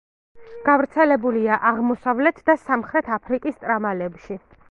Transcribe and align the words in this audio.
გავრცელებულია 0.69 1.59
აღმოსავლეთ 1.73 2.41
და 2.51 2.57
სამხრეთ 2.63 3.13
აფრიკის 3.19 3.63
ტრამალებში. 3.67 4.43